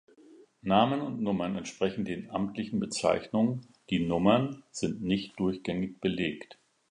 Namen 0.63 0.99
und 1.01 1.21
Nummern 1.21 1.55
entsprechen 1.57 2.05
den 2.05 2.31
amtlichen 2.31 2.79
Bezeichnungen, 2.79 3.67
die 3.91 3.99
Nummern 4.03 4.63
sind 4.71 5.03
nicht 5.03 5.39
durchgängig 5.39 6.01
belegt. 6.01 6.57